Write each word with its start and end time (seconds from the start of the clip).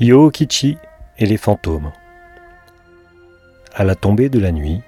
Yokichi 0.00 0.78
et 1.18 1.26
les 1.26 1.36
fantômes. 1.36 1.92
À 3.74 3.84
la 3.84 3.94
tombée 3.94 4.30
de 4.30 4.38
la 4.38 4.50
nuit, 4.50 4.80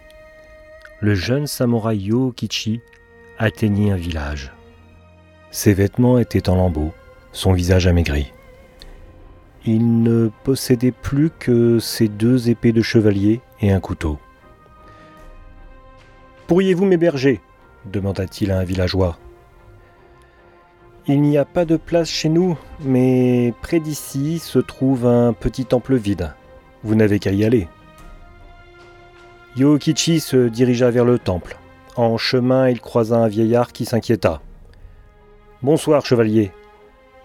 le 1.00 1.14
jeune 1.14 1.46
samouraï 1.46 2.04
Yokichi 2.04 2.80
atteignit 3.36 3.90
un 3.90 3.96
village. 3.96 4.54
Ses 5.50 5.74
vêtements 5.74 6.16
étaient 6.16 6.48
en 6.48 6.56
lambeaux, 6.56 6.94
son 7.32 7.52
visage 7.52 7.86
amaigri. 7.86 8.32
Il 9.66 10.02
ne 10.02 10.30
possédait 10.44 10.92
plus 10.92 11.28
que 11.28 11.78
ses 11.78 12.08
deux 12.08 12.48
épées 12.48 12.72
de 12.72 12.80
chevalier 12.80 13.42
et 13.60 13.70
un 13.70 13.80
couteau. 13.80 14.18
Pourriez-vous 16.46 16.86
m'héberger? 16.86 17.42
demanda-t-il 17.84 18.50
à 18.50 18.60
un 18.60 18.64
villageois. 18.64 19.18
Il 21.08 21.20
n'y 21.20 21.36
a 21.36 21.44
pas 21.44 21.64
de 21.64 21.76
place 21.76 22.08
chez 22.08 22.28
nous, 22.28 22.56
mais 22.80 23.52
près 23.60 23.80
d'ici 23.80 24.38
se 24.38 24.60
trouve 24.60 25.04
un 25.06 25.32
petit 25.32 25.64
temple 25.64 25.96
vide. 25.96 26.32
Vous 26.84 26.94
n'avez 26.94 27.18
qu'à 27.18 27.32
y 27.32 27.44
aller. 27.44 27.66
Yokichi 29.56 30.20
se 30.20 30.48
dirigea 30.48 30.90
vers 30.90 31.04
le 31.04 31.18
temple. 31.18 31.58
En 31.96 32.18
chemin, 32.18 32.68
il 32.68 32.80
croisa 32.80 33.16
un 33.16 33.26
vieillard 33.26 33.72
qui 33.72 33.84
s'inquiéta. 33.84 34.40
Bonsoir, 35.62 36.06
chevalier. 36.06 36.52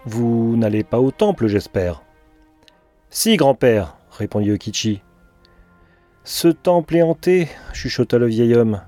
Vous 0.05 0.55
n'allez 0.57 0.83
pas 0.83 0.99
au 0.99 1.11
temple, 1.11 1.45
j'espère. 1.45 2.01
Si, 3.11 3.37
grand-père, 3.37 3.95
répondit 4.09 4.47
Yokichi. 4.47 5.01
Ce 6.23 6.47
temple 6.47 6.95
est 6.95 7.03
hanté, 7.03 7.47
chuchota 7.73 8.17
le 8.17 8.25
vieil 8.25 8.55
homme. 8.55 8.81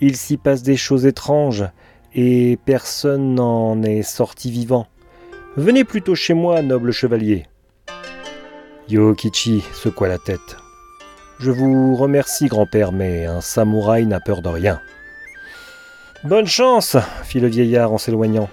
Il 0.00 0.16
s'y 0.16 0.36
passe 0.36 0.62
des 0.62 0.76
choses 0.76 1.04
étranges, 1.04 1.64
et 2.16 2.58
personne 2.64 3.34
n'en 3.34 3.82
est 3.82 4.02
sorti 4.02 4.50
vivant. 4.50 4.88
Venez 5.56 5.84
plutôt 5.84 6.14
chez 6.14 6.32
moi, 6.32 6.62
noble 6.62 6.90
chevalier. 6.90 7.44
Yokichi 8.88 9.62
secoua 9.74 10.08
la 10.08 10.18
tête. 10.18 10.56
Je 11.38 11.50
vous 11.50 11.94
remercie, 11.94 12.46
grand-père, 12.46 12.92
mais 12.92 13.26
un 13.26 13.42
samouraï 13.42 14.06
n'a 14.06 14.20
peur 14.20 14.40
de 14.40 14.48
rien. 14.48 14.80
Bonne 16.24 16.46
chance, 16.46 16.96
fit 17.22 17.40
le 17.40 17.48
vieillard 17.48 17.92
en 17.92 17.98
s'éloignant. 17.98 18.48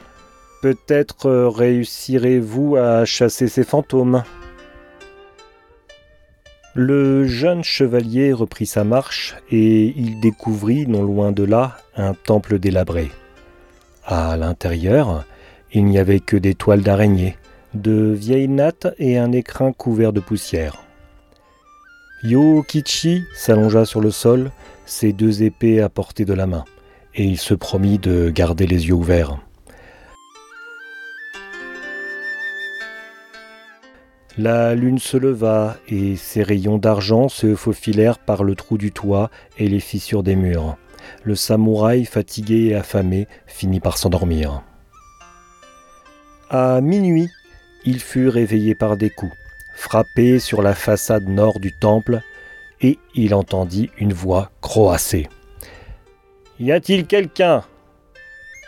Peut-être 0.61 1.29
réussirez-vous 1.29 2.75
à 2.75 3.05
chasser 3.05 3.47
ces 3.47 3.63
fantômes. 3.63 4.23
Le 6.75 7.25
jeune 7.25 7.63
chevalier 7.63 8.33
reprit 8.33 8.65
sa 8.65 8.83
marche 8.83 9.35
et 9.51 9.93
il 9.95 10.19
découvrit, 10.19 10.85
non 10.87 11.03
loin 11.03 11.31
de 11.31 11.43
là, 11.43 11.77
un 11.95 12.13
temple 12.13 12.59
délabré. 12.59 13.11
À 14.05 14.35
l'intérieur, 14.35 15.23
il 15.71 15.85
n'y 15.85 15.97
avait 15.97 16.19
que 16.19 16.35
des 16.35 16.55
toiles 16.55 16.81
d'araignée, 16.81 17.37
de 17.73 18.11
vieilles 18.11 18.49
nattes 18.49 18.87
et 18.99 19.17
un 19.17 19.31
écrin 19.31 19.71
couvert 19.71 20.11
de 20.11 20.19
poussière. 20.19 20.83
Yokichi 22.23 23.23
s'allongea 23.33 23.85
sur 23.85 24.01
le 24.01 24.11
sol, 24.11 24.51
ses 24.85 25.13
deux 25.13 25.43
épées 25.43 25.81
à 25.81 25.87
portée 25.87 26.25
de 26.25 26.33
la 26.33 26.47
main, 26.47 26.65
et 27.15 27.23
il 27.23 27.37
se 27.37 27.53
promit 27.53 27.97
de 27.97 28.29
garder 28.29 28.67
les 28.67 28.87
yeux 28.87 28.93
ouverts. 28.93 29.37
La 34.37 34.75
lune 34.75 34.99
se 34.99 35.15
leva 35.15 35.77
et 35.87 36.15
ses 36.17 36.43
rayons 36.43 36.77
d'argent 36.77 37.29
se 37.29 37.55
faufilèrent 37.55 38.17
par 38.17 38.43
le 38.43 38.55
trou 38.55 38.77
du 38.77 38.91
toit 38.91 39.29
et 39.59 39.67
les 39.67 39.79
fissures 39.79 40.23
des 40.23 40.35
murs 40.35 40.75
le 41.23 41.35
samouraï 41.35 42.05
fatigué 42.05 42.69
et 42.69 42.75
affamé 42.75 43.27
finit 43.47 43.79
par 43.79 43.97
s'endormir. 43.97 44.61
À 46.49 46.81
minuit, 46.81 47.29
il 47.85 47.99
fut 47.99 48.27
réveillé 48.27 48.75
par 48.75 48.97
des 48.97 49.09
coups, 49.09 49.33
frappé 49.75 50.39
sur 50.39 50.61
la 50.61 50.73
façade 50.73 51.27
nord 51.27 51.59
du 51.59 51.71
temple, 51.71 52.21
et 52.81 52.99
il 53.15 53.33
entendit 53.33 53.89
une 53.97 54.13
voix 54.13 54.51
croasser. 54.61 55.29
Y 56.59 56.71
a-t-il 56.71 57.05
quelqu'un? 57.05 57.63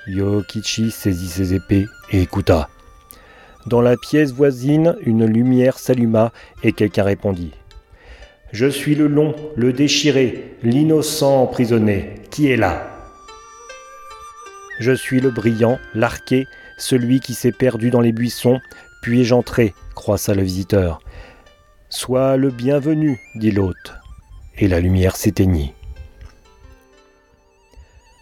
Yokichi 0.08 0.92
saisit 0.92 1.30
ses 1.30 1.54
épées 1.54 1.86
et 2.12 2.22
écouta. 2.22 2.70
Dans 3.66 3.82
la 3.82 3.98
pièce 3.98 4.32
voisine, 4.32 4.96
une 5.02 5.26
lumière 5.26 5.80
s'alluma 5.80 6.32
et 6.64 6.72
quelqu'un 6.72 7.04
répondit. 7.04 7.52
Je 8.56 8.68
suis 8.68 8.96
le 8.96 9.08
long, 9.08 9.36
le 9.58 9.74
déchiré, 9.74 10.56
l'innocent 10.64 11.42
emprisonné. 11.42 12.16
Qui 12.32 12.50
est 12.50 12.56
là? 12.56 12.88
Je 14.80 14.94
suis 14.94 15.20
le 15.20 15.30
brillant, 15.30 15.78
l'arqué, 15.94 16.48
celui 16.78 17.20
qui 17.20 17.34
s'est 17.34 17.52
perdu 17.52 17.90
dans 17.90 18.00
les 18.00 18.14
buissons. 18.14 18.62
Puis-je 19.02 19.34
entrer? 19.34 19.74
croissa 19.94 20.34
le 20.34 20.42
visiteur. 20.42 21.02
Sois 21.90 22.38
le 22.38 22.50
bienvenu, 22.50 23.20
dit 23.36 23.52
l'hôte. 23.52 23.94
Et 24.58 24.70
la 24.70 24.80
lumière 24.80 25.18
s'éteignit. 25.18 25.74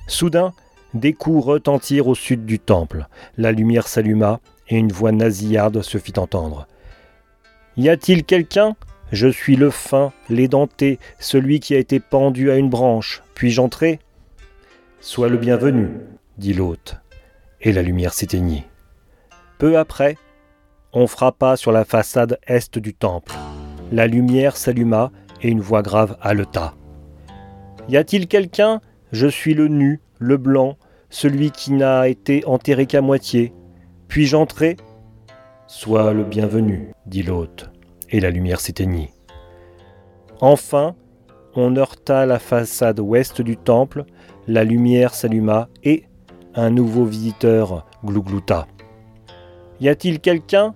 Soudain, 0.07 0.51
des 0.95 1.13
coups 1.13 1.45
retentirent 1.45 2.07
au 2.07 2.15
sud 2.15 2.43
du 2.43 2.57
temple. 2.57 3.07
La 3.37 3.51
lumière 3.51 3.87
s'alluma 3.87 4.39
et 4.67 4.77
une 4.77 4.91
voix 4.91 5.11
nasillarde 5.11 5.83
se 5.83 5.99
fit 5.99 6.17
entendre. 6.17 6.65
Y 7.77 7.89
a-t-il 7.89 8.23
quelqu'un? 8.23 8.75
Je 9.13 9.27
suis 9.27 9.55
le 9.55 9.69
fin, 9.69 10.11
l'édenté, 10.27 10.97
celui 11.19 11.59
qui 11.59 11.75
a 11.75 11.77
été 11.77 11.99
pendu 11.99 12.49
à 12.49 12.55
une 12.55 12.71
branche. 12.71 13.21
Puis-je 13.35 13.61
entrer? 13.61 13.99
Sois 15.01 15.29
le 15.29 15.37
bienvenu, 15.37 15.91
dit 16.39 16.53
l'hôte. 16.53 16.97
Et 17.61 17.71
la 17.71 17.83
lumière 17.83 18.13
s'éteignit. 18.13 18.63
Peu 19.59 19.77
après, 19.77 20.17
on 20.93 21.05
frappa 21.05 21.55
sur 21.57 21.71
la 21.71 21.85
façade 21.85 22.39
est 22.47 22.79
du 22.79 22.95
temple. 22.95 23.35
La 23.91 24.07
lumière 24.07 24.57
s'alluma 24.57 25.11
et 25.43 25.49
une 25.49 25.61
voix 25.61 25.83
grave 25.83 26.17
haleta. 26.19 26.73
Y 27.89 27.97
a-t-il 27.97 28.27
quelqu'un? 28.27 28.81
Je 29.11 29.27
suis 29.27 29.53
le 29.53 29.67
nu, 29.67 30.01
le 30.17 30.37
blanc, 30.37 30.75
celui 31.11 31.51
qui 31.51 31.71
n'a 31.73 32.07
été 32.07 32.43
enterré 32.47 32.87
qu'à 32.87 33.01
moitié. 33.01 33.53
Puis-je 34.07 34.35
entrer? 34.35 34.75
Sois 35.67 36.13
le 36.13 36.23
bienvenu, 36.23 36.93
dit 37.05 37.21
l'hôte 37.21 37.72
et 38.13 38.21
la 38.21 38.29
lumière 38.29 38.61
s'éteignit. 38.61 39.09
Enfin, 40.39 40.95
on 41.55 41.75
heurta 41.75 42.25
la 42.25 42.39
façade 42.39 42.99
ouest 42.99 43.41
du 43.41 43.57
temple, 43.57 44.05
la 44.47 44.63
lumière 44.63 45.13
s'alluma 45.13 45.67
et 45.83 46.05
un 46.55 46.69
nouveau 46.69 47.03
visiteur 47.05 47.85
glouglouta. 48.05 48.67
Y 49.81 49.89
a-t-il 49.89 50.19
quelqu'un? 50.19 50.75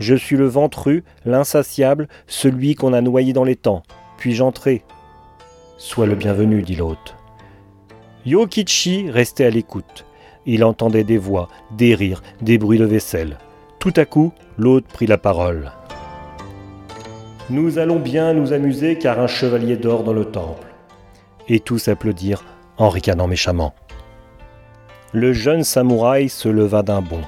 Je 0.00 0.16
suis 0.16 0.36
le 0.36 0.46
ventru, 0.46 1.04
l'insatiable, 1.24 2.08
celui 2.26 2.74
qu'on 2.74 2.92
a 2.92 3.00
noyé 3.00 3.32
dans 3.32 3.44
les 3.44 3.56
temps. 3.56 3.84
Puis-je 4.18 4.42
entrer? 4.42 4.82
Sois 5.78 6.06
le 6.06 6.16
bienvenu, 6.16 6.62
dit 6.62 6.74
l'hôte. 6.74 7.14
Yokichi 8.26 9.10
restait 9.10 9.44
à 9.44 9.50
l'écoute. 9.50 10.04
Il 10.46 10.64
entendait 10.64 11.04
des 11.04 11.18
voix, 11.18 11.48
des 11.76 11.94
rires, 11.94 12.22
des 12.40 12.58
bruits 12.58 12.78
de 12.78 12.84
vaisselle. 12.84 13.38
Tout 13.78 13.92
à 13.96 14.04
coup, 14.04 14.32
l'hôte 14.58 14.86
prit 14.86 15.06
la 15.06 15.18
parole. 15.18 15.70
Nous 17.50 17.78
allons 17.78 17.98
bien 17.98 18.32
nous 18.32 18.54
amuser 18.54 18.96
car 18.96 19.20
un 19.20 19.26
chevalier 19.26 19.76
dort 19.76 20.02
dans 20.02 20.14
le 20.14 20.24
temple. 20.24 20.66
Et 21.46 21.60
tous 21.60 21.88
applaudirent 21.88 22.42
en 22.78 22.88
ricanant 22.88 23.26
méchamment. 23.26 23.74
Le 25.12 25.34
jeune 25.34 25.62
samouraï 25.62 26.30
se 26.30 26.48
leva 26.48 26.82
d'un 26.82 27.02
bond. 27.02 27.20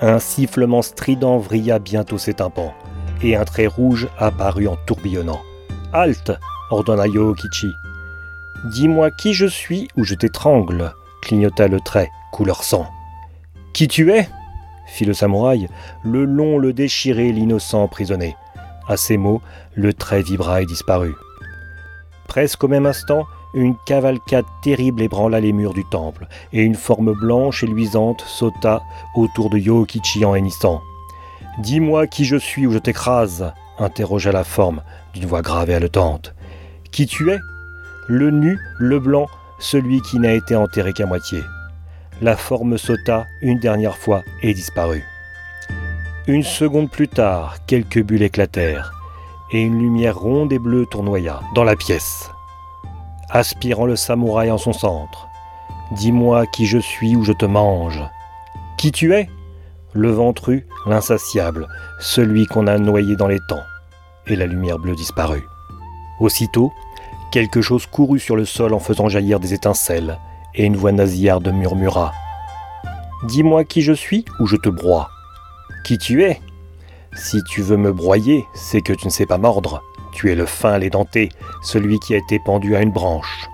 Un 0.00 0.18
sifflement 0.18 0.82
strident 0.82 1.38
vrilla 1.38 1.78
bientôt 1.78 2.18
ses 2.18 2.34
tympans, 2.34 2.74
et 3.22 3.36
un 3.36 3.44
trait 3.44 3.68
rouge 3.68 4.08
apparut 4.18 4.66
en 4.66 4.76
tourbillonnant. 4.84 5.40
Halte 5.92 6.32
ordonna 6.70 7.06
Yokichi. 7.06 7.70
Dis-moi 8.64 9.12
qui 9.12 9.32
je 9.32 9.46
suis 9.46 9.86
ou 9.96 10.02
je 10.02 10.16
t'étrangle, 10.16 10.92
clignota 11.22 11.68
le 11.68 11.78
trait, 11.78 12.10
couleur 12.32 12.64
sang. 12.64 12.86
Qui 13.74 13.86
tu 13.86 14.10
es? 14.10 14.28
fit 14.88 15.04
le 15.04 15.14
samouraï, 15.14 15.68
le 16.02 16.24
long, 16.24 16.58
le 16.58 16.72
déchiré, 16.72 17.30
l'innocent 17.30 17.84
emprisonné. 17.84 18.34
À 18.88 18.96
ces 18.96 19.16
mots, 19.16 19.40
le 19.74 19.92
trait 19.92 20.22
vibra 20.22 20.62
et 20.62 20.66
disparut. 20.66 21.14
Presque 22.26 22.64
au 22.64 22.68
même 22.68 22.86
instant, 22.86 23.26
une 23.54 23.76
cavalcade 23.86 24.46
terrible 24.62 25.02
ébranla 25.02 25.40
les 25.40 25.52
murs 25.52 25.74
du 25.74 25.84
temple, 25.84 26.26
et 26.52 26.62
une 26.62 26.74
forme 26.74 27.12
blanche 27.12 27.62
et 27.62 27.66
luisante 27.66 28.22
sauta 28.26 28.80
autour 29.14 29.50
de 29.50 29.58
Yokichi 29.58 30.24
en 30.24 30.34
hennissant. 30.34 30.80
Dis-moi 31.58 32.06
qui 32.06 32.24
je 32.24 32.36
suis 32.36 32.66
ou 32.66 32.72
je 32.72 32.78
t'écrase 32.78 33.52
interrogea 33.78 34.32
la 34.32 34.44
forme 34.44 34.82
d'une 35.12 35.26
voix 35.26 35.42
grave 35.42 35.68
et 35.70 35.74
haletante. 35.74 36.34
Qui 36.90 37.06
tu 37.06 37.30
es? 37.30 37.38
Le 38.08 38.30
nu, 38.30 38.58
le 38.78 38.98
blanc, 38.98 39.26
celui 39.58 40.00
qui 40.00 40.18
n'a 40.18 40.32
été 40.32 40.56
enterré 40.56 40.92
qu'à 40.92 41.06
moitié. 41.06 41.40
La 42.20 42.36
forme 42.36 42.78
sauta 42.78 43.26
une 43.42 43.58
dernière 43.58 43.96
fois 43.96 44.22
et 44.42 44.54
disparut. 44.54 45.04
Une 46.28 46.44
seconde 46.44 46.88
plus 46.88 47.08
tard, 47.08 47.56
quelques 47.66 48.00
bulles 48.00 48.22
éclatèrent, 48.22 48.92
et 49.50 49.60
une 49.60 49.80
lumière 49.80 50.16
ronde 50.16 50.52
et 50.52 50.60
bleue 50.60 50.86
tournoya 50.86 51.40
dans 51.56 51.64
la 51.64 51.74
pièce, 51.74 52.30
aspirant 53.28 53.86
le 53.86 53.96
samouraï 53.96 54.48
en 54.52 54.56
son 54.56 54.72
centre. 54.72 55.26
Dis-moi 55.90 56.46
qui 56.46 56.66
je 56.66 56.78
suis 56.78 57.16
ou 57.16 57.24
je 57.24 57.32
te 57.32 57.44
mange. 57.44 58.00
Qui 58.78 58.92
tu 58.92 59.12
es? 59.14 59.28
Le 59.94 60.12
ventru, 60.12 60.68
l'insatiable, 60.86 61.66
celui 61.98 62.46
qu'on 62.46 62.68
a 62.68 62.78
noyé 62.78 63.16
dans 63.16 63.28
les 63.28 63.40
temps. 63.48 63.64
et 64.28 64.36
la 64.36 64.46
lumière 64.46 64.78
bleue 64.78 64.94
disparut. 64.94 65.48
Aussitôt, 66.20 66.72
quelque 67.32 67.62
chose 67.62 67.86
courut 67.86 68.20
sur 68.20 68.36
le 68.36 68.44
sol 68.44 68.74
en 68.74 68.78
faisant 68.78 69.08
jaillir 69.08 69.40
des 69.40 69.54
étincelles, 69.54 70.20
et 70.54 70.64
une 70.64 70.76
voix 70.76 70.92
nasillarde 70.92 71.48
murmura 71.48 72.12
Dis-moi 73.24 73.64
qui 73.64 73.82
je 73.82 73.92
suis 73.92 74.24
ou 74.38 74.46
je 74.46 74.54
te 74.54 74.68
broie. 74.68 75.10
Qui 75.84 75.98
tu 75.98 76.22
es 76.22 76.40
Si 77.14 77.42
tu 77.44 77.62
veux 77.62 77.76
me 77.76 77.92
broyer, 77.92 78.44
c'est 78.54 78.80
que 78.80 78.92
tu 78.92 79.06
ne 79.06 79.10
sais 79.10 79.26
pas 79.26 79.38
mordre. 79.38 79.82
Tu 80.12 80.30
es 80.30 80.34
le 80.34 80.46
fin 80.46 80.78
denté, 80.78 81.30
celui 81.62 81.98
qui 81.98 82.14
a 82.14 82.18
été 82.18 82.38
pendu 82.38 82.76
à 82.76 82.82
une 82.82 82.92
branche. 82.92 83.48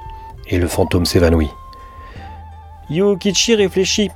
Et 0.48 0.58
le 0.58 0.68
fantôme 0.68 1.06
s'évanouit. 1.06 1.50
Yukichi 2.90 3.54
réfléchit. 3.54 4.10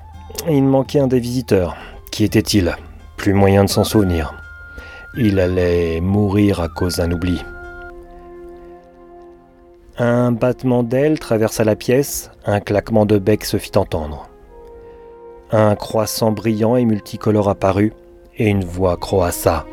Il 0.48 0.64
manquait 0.64 1.00
un 1.00 1.06
des 1.06 1.20
visiteurs. 1.20 1.76
Qui 2.10 2.24
était-il? 2.24 2.76
Plus 3.16 3.32
moyen 3.32 3.64
de 3.64 3.68
s'en 3.68 3.84
souvenir. 3.84 4.34
Il 5.16 5.38
allait 5.40 6.00
mourir 6.00 6.60
à 6.60 6.68
cause 6.68 6.96
d'un 6.96 7.10
oubli. 7.10 7.42
Un 9.98 10.32
battement 10.32 10.82
d'ailes 10.82 11.18
traversa 11.18 11.64
la 11.64 11.76
pièce, 11.76 12.30
un 12.46 12.60
claquement 12.60 13.04
de 13.04 13.18
bec 13.18 13.44
se 13.44 13.58
fit 13.58 13.76
entendre. 13.76 14.28
Un 15.50 15.76
croissant 15.76 16.32
brillant 16.32 16.76
et 16.76 16.84
multicolore 16.86 17.50
apparut, 17.50 17.92
et 18.42 18.48
une 18.48 18.64
voix 18.64 18.96
croassa. 18.96 19.64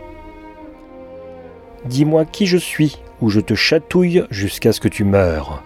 Dis-moi 1.86 2.26
qui 2.26 2.46
je 2.46 2.58
suis, 2.58 3.00
ou 3.20 3.32
je 3.32 3.40
te 3.40 3.56
chatouille 3.56 4.26
jusqu'à 4.30 4.74
ce 4.74 4.80
que 4.80 4.88
tu 4.88 5.04
meures. 5.04 5.64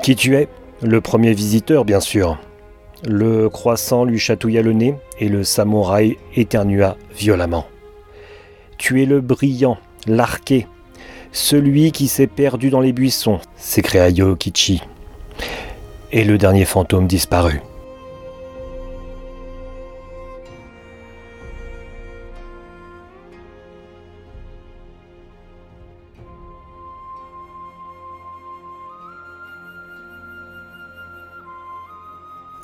Qui 0.00 0.14
tu 0.14 0.36
es? 0.36 0.46
Le 0.82 1.00
premier 1.00 1.34
visiteur, 1.34 1.84
bien 1.84 1.98
sûr. 1.98 2.38
Le 3.04 3.48
croissant 3.48 4.04
lui 4.04 4.20
chatouilla 4.20 4.62
le 4.62 4.72
nez, 4.72 4.94
et 5.18 5.28
le 5.28 5.42
samouraï 5.42 6.16
éternua 6.36 6.96
violemment. 7.16 7.66
Tu 8.78 9.02
es 9.02 9.04
le 9.04 9.20
brillant, 9.20 9.76
l'arqué, 10.06 10.68
celui 11.32 11.90
qui 11.90 12.06
s'est 12.06 12.28
perdu 12.28 12.70
dans 12.70 12.80
les 12.80 12.92
buissons, 12.92 13.40
s'écria 13.56 14.10
Yokichi. 14.10 14.80
Et 16.12 16.22
le 16.22 16.38
dernier 16.38 16.66
fantôme 16.66 17.08
disparut. 17.08 17.62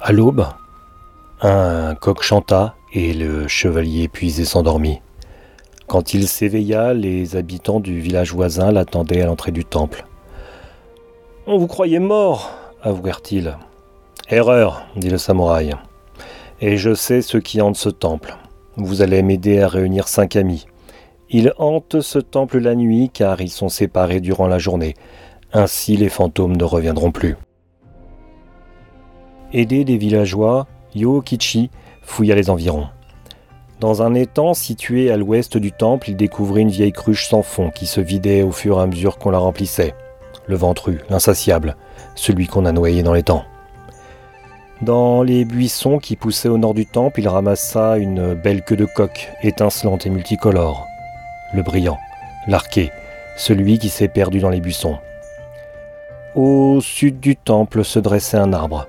À 0.08 0.12
l'aube, 0.12 0.46
un 1.40 1.96
coq 1.96 2.22
chanta 2.22 2.76
et 2.92 3.12
le 3.12 3.48
chevalier 3.48 4.04
épuisé 4.04 4.44
s'endormit. 4.44 5.00
Quand 5.88 6.14
il 6.14 6.28
s'éveilla, 6.28 6.94
les 6.94 7.34
habitants 7.34 7.80
du 7.80 7.98
village 7.98 8.32
voisin 8.32 8.70
l'attendaient 8.70 9.22
à 9.22 9.26
l'entrée 9.26 9.50
du 9.50 9.64
temple. 9.64 10.06
On 11.48 11.58
vous 11.58 11.66
croyait 11.66 11.98
mort, 11.98 12.52
avouèrent-ils. 12.84 13.56
Erreur, 14.30 14.86
dit 14.94 15.10
le 15.10 15.18
samouraï. 15.18 15.74
Et 16.60 16.76
je 16.76 16.94
sais 16.94 17.20
ce 17.20 17.36
qui 17.36 17.60
hante 17.60 17.74
ce 17.74 17.88
temple. 17.88 18.36
Vous 18.76 19.02
allez 19.02 19.24
m'aider 19.24 19.60
à 19.60 19.66
réunir 19.66 20.06
cinq 20.06 20.36
amis. 20.36 20.66
Ils 21.30 21.52
hantent 21.58 22.00
ce 22.00 22.20
temple 22.20 22.60
la 22.60 22.76
nuit 22.76 23.10
car 23.12 23.40
ils 23.40 23.50
sont 23.50 23.68
séparés 23.68 24.20
durant 24.20 24.46
la 24.46 24.60
journée. 24.60 24.94
Ainsi 25.52 25.96
les 25.96 26.10
fantômes 26.10 26.56
ne 26.56 26.62
reviendront 26.62 27.10
plus. 27.10 27.34
Aidé 29.56 29.84
des 29.84 29.96
villageois, 29.96 30.66
Yokichi 30.94 31.70
fouilla 32.02 32.34
les 32.34 32.50
environs. 32.50 32.88
Dans 33.80 34.02
un 34.02 34.12
étang 34.12 34.52
situé 34.52 35.10
à 35.10 35.16
l'ouest 35.16 35.56
du 35.56 35.72
temple, 35.72 36.10
il 36.10 36.16
découvrit 36.16 36.60
une 36.60 36.68
vieille 36.68 36.92
cruche 36.92 37.26
sans 37.26 37.40
fond 37.40 37.70
qui 37.70 37.86
se 37.86 38.02
vidait 38.02 38.42
au 38.42 38.52
fur 38.52 38.78
et 38.78 38.82
à 38.82 38.86
mesure 38.86 39.16
qu'on 39.16 39.30
la 39.30 39.38
remplissait. 39.38 39.94
Le 40.46 40.56
ventru, 40.56 41.00
l'insatiable, 41.08 41.74
celui 42.16 42.48
qu'on 42.48 42.66
a 42.66 42.72
noyé 42.72 43.02
dans 43.02 43.14
l'étang. 43.14 43.44
Dans 44.82 45.22
les 45.22 45.46
buissons 45.46 46.00
qui 46.00 46.16
poussaient 46.16 46.50
au 46.50 46.58
nord 46.58 46.74
du 46.74 46.84
temple, 46.84 47.20
il 47.20 47.28
ramassa 47.28 47.96
une 47.96 48.34
belle 48.34 48.62
queue 48.62 48.76
de 48.76 48.84
coq, 48.84 49.30
étincelante 49.42 50.04
et 50.04 50.10
multicolore. 50.10 50.86
Le 51.54 51.62
brillant, 51.62 51.96
l'arqué, 52.46 52.90
celui 53.38 53.78
qui 53.78 53.88
s'est 53.88 54.08
perdu 54.08 54.38
dans 54.38 54.50
les 54.50 54.60
buissons. 54.60 54.98
Au 56.34 56.78
sud 56.82 57.20
du 57.20 57.36
temple 57.36 57.84
se 57.84 57.98
dressait 57.98 58.36
un 58.36 58.52
arbre. 58.52 58.86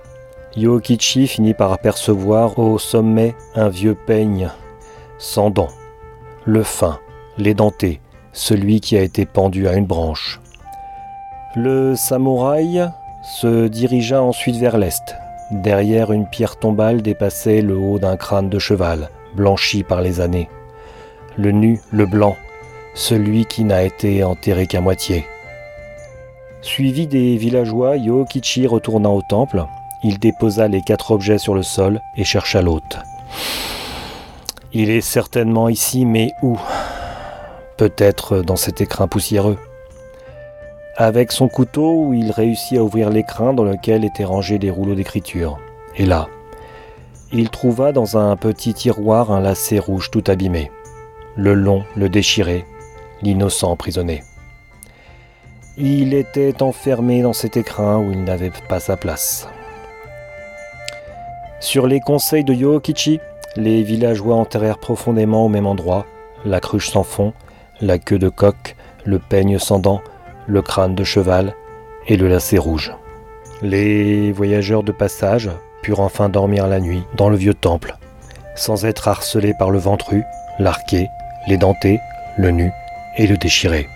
Yokichi 0.58 1.28
finit 1.28 1.54
par 1.54 1.72
apercevoir 1.72 2.58
au 2.58 2.80
sommet 2.80 3.36
un 3.54 3.70
vieux 3.70 3.94
peigne 3.94 4.50
sans 5.20 5.52
dents, 5.52 5.70
le 6.46 6.64
fin, 6.64 7.00
l'édenté, 7.38 8.02
celui 8.34 8.82
qui 8.82 8.98
a 8.98 9.04
été 9.04 9.28
pendu 9.28 9.68
à 9.68 9.74
une 9.74 9.86
branche. 9.86 10.42
Le 11.56 11.96
samouraï 11.96 12.90
se 13.40 13.68
dirigea 13.68 14.20
ensuite 14.20 14.56
vers 14.56 14.80
l'est. 14.80 15.16
Derrière 15.52 16.12
une 16.12 16.28
pierre 16.28 16.58
tombale 16.58 17.04
dépassait 17.04 17.62
le 17.62 17.78
haut 17.78 18.00
d'un 18.00 18.18
crâne 18.18 18.50
de 18.50 18.58
cheval, 18.58 19.10
blanchi 19.36 19.84
par 19.84 20.02
les 20.02 20.22
années. 20.22 20.50
Le 21.38 21.52
nu, 21.52 21.80
le 21.92 22.08
blanc, 22.08 22.36
celui 22.96 23.46
qui 23.46 23.64
n'a 23.64 23.84
été 23.84 24.24
enterré 24.24 24.66
qu'à 24.66 24.82
moitié. 24.82 25.24
Suivi 26.62 27.06
des 27.06 27.38
villageois, 27.38 27.96
Yokichi 27.98 28.66
retourna 28.66 29.10
au 29.10 29.22
temple. 29.22 29.64
Il 30.04 30.20
déposa 30.20 30.68
les 30.68 30.82
quatre 30.82 31.12
objets 31.12 31.38
sur 31.38 31.56
le 31.56 31.64
sol 31.64 32.02
et 32.16 32.24
chercha 32.24 32.62
l'hôte. 32.62 33.00
Il 34.74 34.90
est 34.90 35.02
certainement 35.02 35.70
ici, 35.70 36.06
mais 36.06 36.32
où? 36.42 36.58
Peut-être 37.78 38.42
dans 38.42 38.56
cet 38.56 38.82
écrin 38.82 39.08
poussiéreux. 39.08 39.58
Avec 40.98 41.32
son 41.32 41.48
couteau, 41.48 42.14
il 42.14 42.32
réussit 42.32 42.78
à 42.78 42.84
ouvrir 42.84 43.10
l'écrin 43.10 43.54
dans 43.54 43.64
lequel 43.64 44.04
étaient 44.04 44.26
rangés 44.26 44.60
des 44.60 44.72
rouleaux 44.72 44.96
d'écriture. 44.96 45.60
Et 45.96 46.06
là, 46.06 46.28
il 47.32 47.50
trouva 47.50 47.92
dans 47.92 48.18
un 48.18 48.36
petit 48.36 48.74
tiroir 48.74 49.32
un 49.32 49.40
lacet 49.40 49.80
rouge 49.80 50.10
tout 50.12 50.24
abîmé. 50.28 50.72
Le 51.36 51.54
long, 51.54 51.84
le 51.96 52.10
déchiré, 52.10 52.66
l'innocent 53.22 53.72
emprisonné. 53.72 54.24
Il 55.78 56.14
était 56.14 56.64
enfermé 56.64 57.22
dans 57.22 57.34
cet 57.34 57.58
écrin 57.58 58.00
où 58.00 58.12
il 58.12 58.24
n'avait 58.24 58.52
pas 58.68 58.80
sa 58.80 58.98
place. 58.98 59.48
Sur 61.60 61.88
les 61.88 62.00
conseils 62.00 62.44
de 62.44 62.54
Yokichi, 62.54 63.20
les 63.56 63.82
villageois 63.82 64.36
enterrèrent 64.36 64.78
profondément 64.78 65.46
au 65.46 65.50
même 65.50 65.66
endroit 65.66 66.06
la 66.46 66.60
cruche 66.60 66.90
sans 66.90 67.04
fond, 67.04 67.34
la 67.82 67.98
queue 67.98 68.20
de 68.20 68.30
coq, 68.30 68.76
le 69.06 69.18
peigne 69.18 69.58
sans 69.58 69.80
dents, 69.80 70.02
le 70.46 70.62
crâne 70.62 70.94
de 70.94 71.04
cheval 71.04 71.56
et 72.08 72.16
le 72.16 72.28
lacet 72.28 72.60
rouge. 72.60 72.94
Les 73.64 74.32
voyageurs 74.32 74.84
de 74.84 74.92
passage 74.92 75.50
purent 75.82 76.00
enfin 76.00 76.30
dormir 76.30 76.68
la 76.68 76.80
nuit 76.80 77.04
dans 77.16 77.30
le 77.30 77.38
vieux 77.38 77.56
temple, 77.56 77.98
sans 78.56 78.86
être 78.86 79.08
harcelés 79.08 79.56
par 79.58 79.72
le 79.72 79.80
ventru, 79.80 80.24
l'arqué, 80.60 81.08
l'édenté, 81.48 82.00
le 82.38 82.52
nu 82.52 82.72
et 83.18 83.26
le 83.26 83.38
déchiré. 83.38 83.88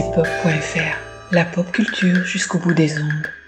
galaxypop.fr, 0.00 1.32
la 1.32 1.44
pop 1.44 1.70
culture 1.72 2.24
jusqu'au 2.24 2.58
bout 2.58 2.72
des 2.72 2.98
ondes. 2.98 3.39